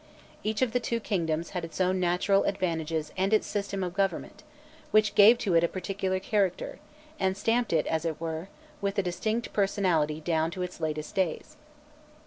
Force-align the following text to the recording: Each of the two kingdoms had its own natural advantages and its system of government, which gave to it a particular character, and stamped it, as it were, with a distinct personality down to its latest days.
Each 0.43 0.63
of 0.63 0.71
the 0.71 0.79
two 0.79 0.99
kingdoms 0.99 1.51
had 1.51 1.63
its 1.63 1.79
own 1.79 1.99
natural 1.99 2.45
advantages 2.45 3.11
and 3.15 3.31
its 3.31 3.45
system 3.45 3.83
of 3.83 3.93
government, 3.93 4.41
which 4.89 5.13
gave 5.13 5.37
to 5.37 5.53
it 5.53 5.63
a 5.63 5.67
particular 5.67 6.19
character, 6.19 6.79
and 7.19 7.37
stamped 7.37 7.71
it, 7.71 7.85
as 7.85 8.03
it 8.03 8.19
were, 8.19 8.49
with 8.81 8.97
a 8.97 9.03
distinct 9.03 9.53
personality 9.53 10.19
down 10.19 10.49
to 10.49 10.63
its 10.63 10.79
latest 10.79 11.13
days. 11.13 11.55